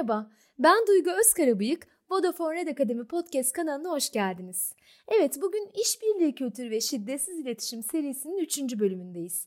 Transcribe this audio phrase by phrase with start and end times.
[0.00, 4.74] Merhaba, ben Duygu Özkarabıyık, Vodafone Red Akademi Podcast kanalına hoş geldiniz.
[5.08, 8.58] Evet, bugün işbirliği kültürü ve şiddetsiz iletişim serisinin 3.
[8.58, 9.46] bölümündeyiz.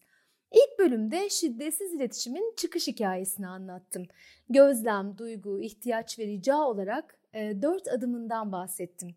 [0.51, 4.03] İlk bölümde şiddetsiz iletişimin çıkış hikayesini anlattım.
[4.49, 9.15] Gözlem, duygu, ihtiyaç ve rica olarak e, 4 adımından bahsettim.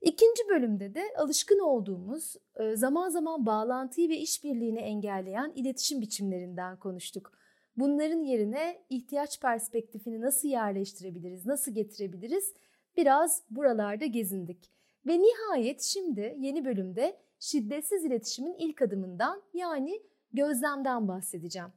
[0.00, 7.43] İkinci bölümde de alışkın olduğumuz, e, zaman zaman bağlantıyı ve işbirliğini engelleyen iletişim biçimlerinden konuştuk.
[7.76, 12.54] Bunların yerine ihtiyaç perspektifini nasıl yerleştirebiliriz, nasıl getirebiliriz
[12.96, 14.70] biraz buralarda gezindik.
[15.06, 21.72] Ve nihayet şimdi yeni bölümde şiddetsiz iletişimin ilk adımından yani gözlemden bahsedeceğim.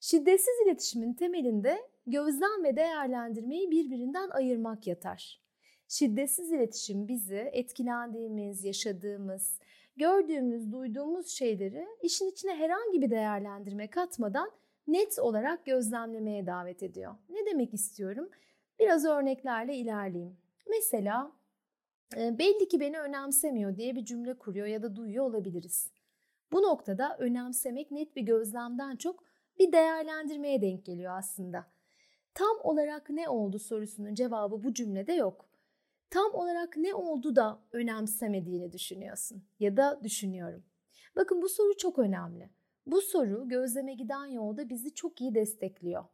[0.00, 5.40] Şiddetsiz iletişimin temelinde gözlem ve değerlendirmeyi birbirinden ayırmak yatar.
[5.88, 9.58] Şiddetsiz iletişim bizi etkilendiğimiz, yaşadığımız,
[9.96, 14.50] gördüğümüz, duyduğumuz şeyleri işin içine herhangi bir değerlendirme katmadan
[14.86, 17.14] net olarak gözlemlemeye davet ediyor.
[17.28, 18.30] Ne demek istiyorum?
[18.78, 20.36] Biraz örneklerle ilerleyeyim.
[20.70, 21.32] Mesela
[22.16, 25.90] e, belli ki beni önemsemiyor diye bir cümle kuruyor ya da duyuyor olabiliriz.
[26.52, 29.24] Bu noktada önemsemek net bir gözlemden çok
[29.58, 31.66] bir değerlendirmeye denk geliyor aslında.
[32.34, 35.48] Tam olarak ne oldu sorusunun cevabı bu cümlede yok.
[36.10, 40.64] Tam olarak ne oldu da önemsemediğini düşünüyorsun ya da düşünüyorum.
[41.16, 42.50] Bakın bu soru çok önemli.
[42.86, 46.04] Bu soru gözleme giden yolda bizi çok iyi destekliyor.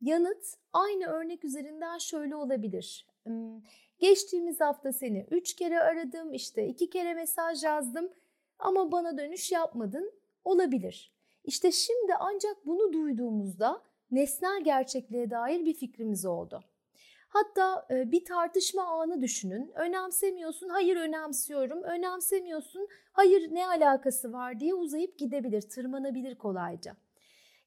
[0.00, 3.06] Yanıt aynı örnek üzerinden şöyle olabilir.
[3.98, 8.12] Geçtiğimiz hafta seni 3 kere aradım, işte 2 kere mesaj yazdım
[8.58, 10.12] ama bana dönüş yapmadın
[10.44, 11.12] olabilir.
[11.44, 16.60] İşte şimdi ancak bunu duyduğumuzda nesnel gerçekliğe dair bir fikrimiz oldu.
[17.34, 19.72] Hatta bir tartışma anı düşünün.
[19.74, 21.82] Önemsemiyorsun, hayır önemsiyorum.
[21.82, 26.96] Önemsemiyorsun, hayır ne alakası var diye uzayıp gidebilir, tırmanabilir kolayca.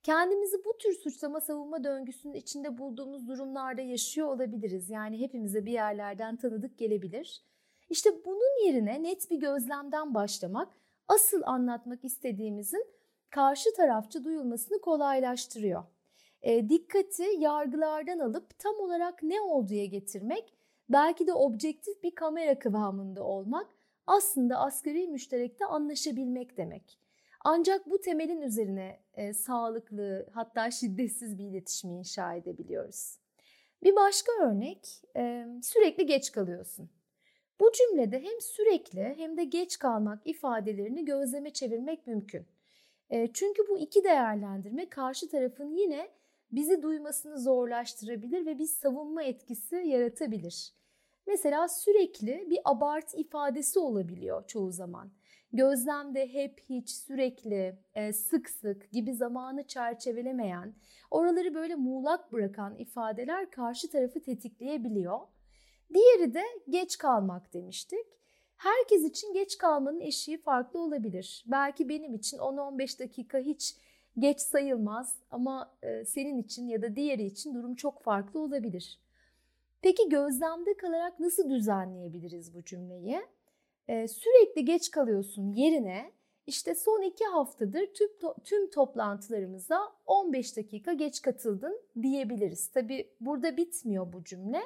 [0.04, 4.90] Kendimizi bu tür suçlama savunma döngüsünün içinde bulduğumuz durumlarda yaşıyor olabiliriz.
[4.90, 7.44] Yani hepimize bir yerlerden tanıdık gelebilir.
[7.90, 10.74] İşte bunun yerine net bir gözlemden başlamak
[11.08, 12.86] asıl anlatmak istediğimizin
[13.30, 15.84] karşı tarafçı duyulmasını kolaylaştırıyor
[16.42, 20.54] e, dikkati yargılardan alıp tam olarak ne olduğuya getirmek,
[20.90, 23.68] belki de objektif bir kamera kıvamında olmak
[24.08, 27.00] aslında asgari müşterekte anlaşabilmek demek.
[27.46, 33.20] Ancak bu temelin üzerine e, sağlıklı hatta şiddetsiz bir iletişimi inşa edebiliyoruz.
[33.84, 36.90] Bir başka örnek e, sürekli geç kalıyorsun.
[37.60, 42.46] Bu cümlede hem sürekli hem de geç kalmak ifadelerini gözleme çevirmek mümkün.
[43.10, 46.10] E, çünkü bu iki değerlendirme karşı tarafın yine
[46.52, 50.74] bizi duymasını zorlaştırabilir ve bir savunma etkisi yaratabilir.
[51.28, 55.12] Mesela sürekli bir abartı ifadesi olabiliyor çoğu zaman.
[55.54, 60.76] Gözlemde hep, hiç, sürekli, e, sık sık gibi zamanı çerçevelemeyen,
[61.12, 65.20] oraları böyle muğlak bırakan ifadeler karşı tarafı tetikleyebiliyor.
[65.94, 68.06] Diğeri de geç kalmak demiştik.
[68.58, 71.44] Herkes için geç kalmanın eşiği farklı olabilir.
[71.48, 73.76] Belki benim için 10-15 dakika hiç
[74.20, 79.00] geç sayılmaz ama e, senin için ya da diğeri için durum çok farklı olabilir.
[79.82, 83.22] Peki gözlemde kalarak nasıl düzenleyebiliriz bu cümleyi?
[83.88, 86.12] E, sürekli geç kalıyorsun yerine
[86.48, 92.68] işte son iki haftadır tüm, to- tüm toplantılarımıza 15 dakika geç katıldın diyebiliriz.
[92.68, 94.62] Tabi burada bitmiyor bu cümle.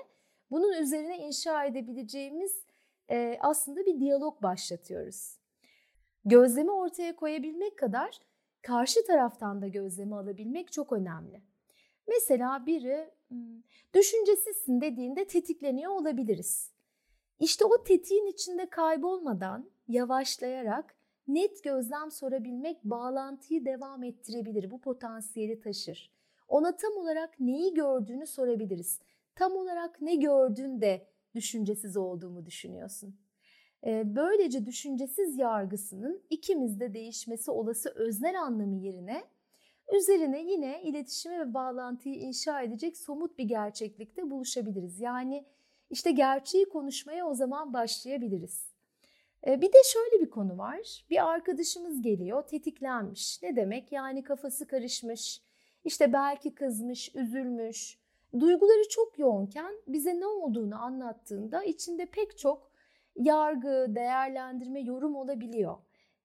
[0.51, 2.63] Bunun üzerine inşa edebileceğimiz
[3.09, 5.37] e, aslında bir diyalog başlatıyoruz.
[6.25, 8.19] Gözlemi ortaya koyabilmek kadar
[8.61, 11.41] karşı taraftan da gözlemi alabilmek çok önemli.
[12.07, 13.61] Mesela biri hmm,
[13.95, 16.71] düşüncesizsin dediğinde tetikleniyor olabiliriz.
[17.39, 20.95] İşte o tetiğin içinde kaybolmadan yavaşlayarak
[21.27, 24.71] net gözlem sorabilmek bağlantıyı devam ettirebilir.
[24.71, 26.11] Bu potansiyeli taşır.
[26.47, 28.99] Ona tam olarak neyi gördüğünü sorabiliriz.
[29.35, 33.15] Tam olarak ne gördün de düşüncesiz olduğumu düşünüyorsun.
[33.85, 39.23] Böylece düşüncesiz yargısının ikimizde değişmesi olası öznel anlamı yerine
[39.93, 44.99] üzerine yine iletişimi ve bağlantıyı inşa edecek somut bir gerçeklikte buluşabiliriz.
[44.99, 45.45] Yani
[45.89, 48.71] işte gerçeği konuşmaya o zaman başlayabiliriz.
[49.47, 51.05] Bir de şöyle bir konu var.
[51.09, 53.41] Bir arkadaşımız geliyor, tetiklenmiş.
[53.43, 53.91] Ne demek?
[53.91, 55.41] Yani kafası karışmış,
[55.83, 57.99] işte belki kızmış, üzülmüş.
[58.39, 62.70] Duyguları çok yoğunken bize ne olduğunu anlattığında içinde pek çok
[63.15, 65.77] yargı, değerlendirme, yorum olabiliyor.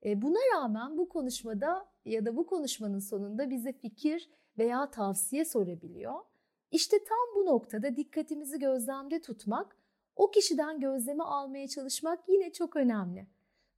[0.04, 6.20] E, buna rağmen bu konuşmada ya da bu konuşmanın sonunda bize fikir veya tavsiye sorabiliyor.
[6.70, 9.76] İşte tam bu noktada dikkatimizi gözlemde tutmak,
[10.16, 13.26] o kişiden gözleme almaya çalışmak yine çok önemli.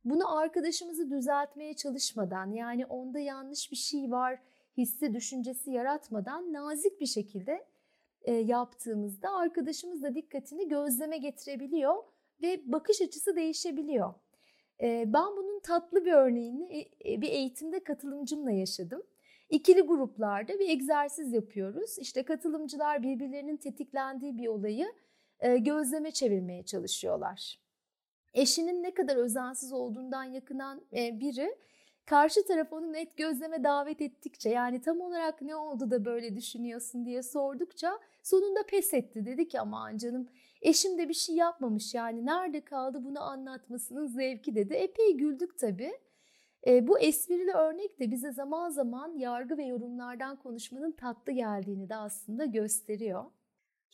[0.05, 4.43] Bunu arkadaşımızı düzeltmeye çalışmadan yani onda yanlış bir şey var
[4.76, 7.66] hissi düşüncesi yaratmadan nazik bir şekilde
[8.22, 11.96] e, yaptığımızda arkadaşımız da dikkatini gözleme getirebiliyor
[12.43, 14.14] ve bakış açısı değişebiliyor.
[14.82, 19.02] E, ben bunun tatlı bir örneğini e, bir eğitimde katılımcımla yaşadım.
[19.50, 21.99] İkili gruplarda bir egzersiz yapıyoruz.
[21.99, 24.93] İşte katılımcılar birbirlerinin tetiklendiği bir olayı
[25.58, 27.61] gözleme çevirmeye çalışıyorlar.
[28.35, 31.56] Eşinin ne kadar özensiz olduğundan yakınan biri
[32.08, 37.05] karşı taraf onu net gözleme davet ettikçe yani tam olarak ne oldu da böyle düşünüyorsun
[37.05, 39.26] diye sordukça sonunda pes etti.
[39.26, 40.29] Dedi ki aman canım
[40.62, 44.75] eşim de bir şey yapmamış yani nerede kaldı bunu anlatmasının zevki dedi.
[44.75, 45.93] Epey güldük tabii.
[46.66, 51.96] E, bu esprili örnek de bize zaman zaman yargı ve yorumlardan konuşmanın tatlı geldiğini de
[51.96, 53.25] aslında gösteriyor.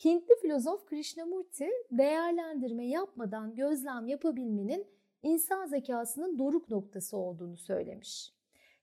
[0.05, 4.87] Hintli filozof Krishnamurti değerlendirme yapmadan gözlem yapabilmenin
[5.23, 8.33] insan zekasının doruk noktası olduğunu söylemiş.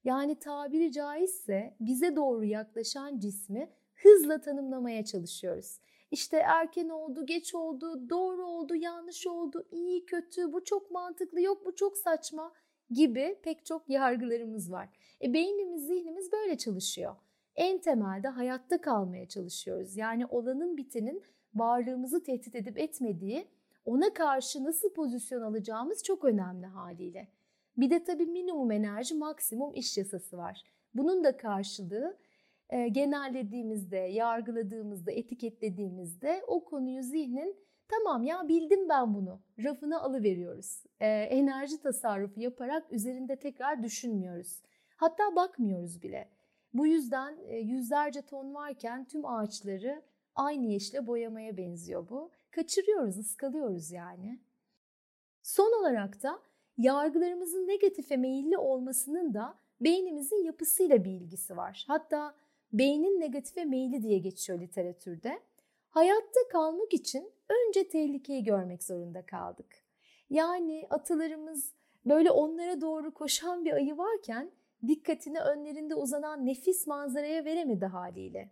[0.04, 5.78] Yani tabiri caizse bize doğru yaklaşan cismi hızla tanımlamaya çalışıyoruz.
[6.12, 11.66] İşte erken oldu, geç oldu, doğru oldu, yanlış oldu, iyi, kötü, bu çok mantıklı, yok
[11.66, 12.52] bu çok saçma
[12.90, 14.88] gibi pek çok yargılarımız var.
[15.22, 17.16] E beynimiz, zihnimiz böyle çalışıyor.
[17.56, 19.96] En temelde hayatta kalmaya çalışıyoruz.
[19.96, 21.22] Yani olanın bitenin
[21.54, 23.46] varlığımızı tehdit edip etmediği
[23.84, 27.28] ona karşı nasıl pozisyon alacağımız çok önemli haliyle.
[27.76, 30.62] Bir de tabii minimum enerji maksimum iş yasası var.
[30.94, 32.16] Bunun da karşılığı
[32.72, 37.56] e, genellediğimizde, yargıladığımızda, etiketlediğimizde o konuyu zihnin
[37.88, 40.84] tamam ya bildim ben bunu rafına alıveriyoruz.
[41.00, 44.62] E, enerji tasarrufu yaparak üzerinde tekrar düşünmüyoruz.
[44.96, 46.28] Hatta bakmıyoruz bile.
[46.74, 50.02] Bu yüzden e, yüzlerce ton varken tüm ağaçları
[50.34, 54.40] aynı yeşile boyamaya benziyor bu kaçırıyoruz, ıskalıyoruz yani.
[55.42, 56.38] Son olarak da
[56.78, 61.84] yargılarımızın negatife meyilli olmasının da beynimizin yapısıyla bir ilgisi var.
[61.88, 62.34] Hatta
[62.72, 65.40] beynin negatife meyli diye geçiyor literatürde.
[65.88, 69.84] Hayatta kalmak için önce tehlikeyi görmek zorunda kaldık.
[70.30, 71.72] Yani atalarımız
[72.06, 74.50] böyle onlara doğru koşan bir ayı varken
[74.88, 78.50] dikkatini önlerinde uzanan nefis manzaraya veremedi haliyle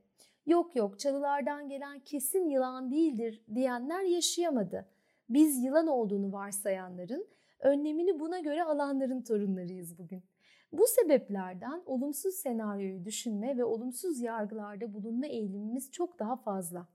[0.51, 4.87] yok yok çalılardan gelen kesin yılan değildir diyenler yaşayamadı.
[5.29, 7.27] Biz yılan olduğunu varsayanların,
[7.61, 10.23] önlemini buna göre alanların torunlarıyız bugün.
[10.73, 16.89] Bu sebeplerden olumsuz senaryoyu düşünme ve olumsuz yargılarda bulunma eğilimimiz çok daha fazla.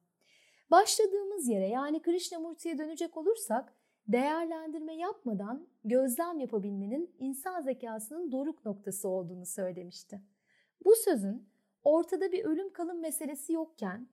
[0.72, 3.74] Başladığımız yere yani Krishnamurti'ye dönecek olursak
[4.08, 10.22] değerlendirme yapmadan gözlem yapabilmenin insan zekasının doruk noktası olduğunu söylemişti.
[10.86, 11.50] Bu sözün
[11.84, 14.08] ortada bir ölüm kalım meselesi yokken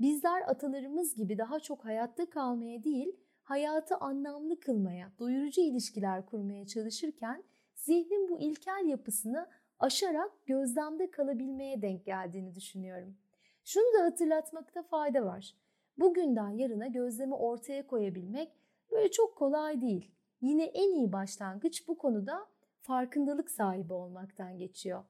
[0.00, 7.44] bizler atalarımız gibi daha çok hayatta kalmaya değil, hayatı anlamlı kılmaya, doyurucu ilişkiler kurmaya çalışırken
[7.78, 9.48] zihnin bu ilkel yapısını
[9.78, 13.16] aşarak gözlemde kalabilmeye denk geldiğini düşünüyorum.
[13.64, 15.54] Şunu da hatırlatmakta fayda var.
[15.98, 18.52] Bugünden yarına gözlemi ortaya koyabilmek
[18.90, 20.10] böyle çok kolay değil.
[20.40, 22.46] Yine en iyi başlangıç bu konuda
[22.80, 25.04] farkındalık sahibi olmaktan geçiyor.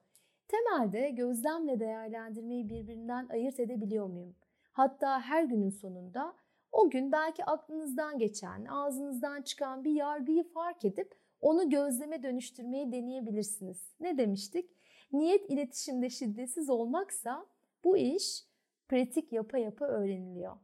[0.47, 4.35] Temelde gözlemle değerlendirmeyi birbirinden ayırt edebiliyor muyum?
[4.71, 6.35] Hatta her günün sonunda
[6.71, 13.95] o gün belki aklınızdan geçen, ağzınızdan çıkan bir yargıyı fark edip onu gözleme dönüştürmeyi deneyebilirsiniz.
[13.99, 14.69] Ne demiştik?
[15.11, 17.45] Niyet iletişimde şiddetsiz olmaksa
[17.83, 18.43] bu iş
[18.87, 20.57] pratik yapa yapa öğreniliyor.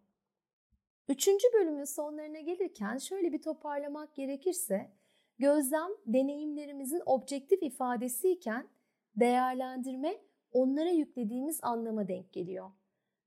[1.10, 4.92] Üçüncü bölümün sonlarına gelirken şöyle bir toparlamak gerekirse,
[5.40, 8.68] gözlem deneyimlerimizin objektif ifadesiyken
[9.16, 10.18] değerlendirme
[10.52, 12.72] onlara yüklediğimiz anlama denk geliyor.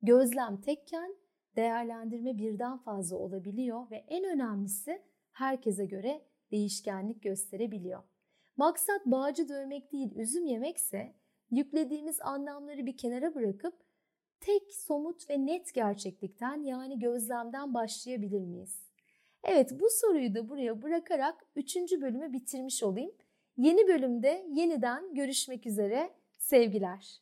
[0.03, 1.15] Gözlem tekken
[1.57, 5.03] değerlendirme birden fazla olabiliyor ve en önemlisi
[5.33, 8.03] herkese göre değişkenlik gösterebiliyor.
[8.57, 11.15] Maksat bağcı dövmek değil üzüm yemekse
[11.51, 13.75] yüklediğimiz anlamları bir kenara bırakıp
[14.41, 18.89] tek somut ve net gerçeklikten yani gözlemden başlayabilir miyiz?
[19.45, 21.77] Evet bu soruyu da buraya bırakarak 3.
[21.77, 23.13] bölümü bitirmiş olayım.
[23.57, 26.11] Yeni bölümde yeniden görüşmek üzere.
[26.39, 27.21] Sevgiler.